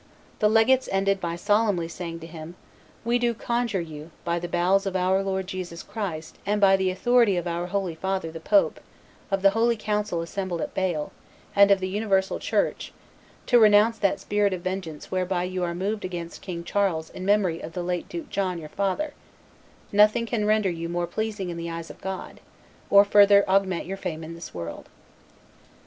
The 0.39 0.49
legates 0.49 0.89
ended 0.91 1.21
by 1.21 1.35
solemnly 1.35 1.87
saying 1.87 2.21
to 2.21 2.25
him, 2.25 2.55
"We 3.05 3.19
do 3.19 3.35
conjure 3.35 3.81
you, 3.81 4.09
by 4.25 4.39
the 4.39 4.47
bowels 4.47 4.87
of 4.87 4.95
our 4.95 5.21
Lord 5.21 5.45
Jesus 5.45 5.83
Christ, 5.83 6.39
and 6.43 6.59
by 6.59 6.75
the 6.75 6.89
authority 6.89 7.37
of 7.37 7.45
our 7.45 7.67
holy 7.67 7.93
father, 7.93 8.31
the 8.31 8.39
pope, 8.39 8.79
of 9.29 9.43
the 9.43 9.51
holy 9.51 9.77
council 9.77 10.21
assembled 10.23 10.61
at 10.61 10.73
Bale, 10.73 11.11
and 11.55 11.69
of 11.69 11.79
the 11.79 11.87
universal 11.87 12.39
Church, 12.39 12.91
to 13.45 13.59
renounce 13.59 13.99
that 13.99 14.19
spirit 14.19 14.53
of 14.53 14.61
vengeance 14.61 15.11
whereby 15.11 15.43
you 15.43 15.63
are 15.63 15.75
moved 15.75 16.03
against 16.03 16.41
King 16.41 16.63
Charles 16.63 17.11
in 17.11 17.23
memory 17.23 17.61
of 17.61 17.73
the 17.73 17.83
late 17.83 18.09
Duke 18.09 18.31
John, 18.31 18.57
your 18.57 18.69
father; 18.69 19.13
nothing 19.91 20.25
can 20.25 20.45
render 20.47 20.71
you 20.71 20.89
more 20.89 21.05
pleasing 21.05 21.51
in 21.51 21.57
the 21.57 21.69
eyes 21.69 21.91
of 21.91 22.01
God, 22.01 22.39
or 22.89 23.05
further 23.05 23.47
augment 23.47 23.85
your 23.85 23.97
fame 23.97 24.23
in 24.23 24.33
this 24.33 24.51
world." 24.51 24.89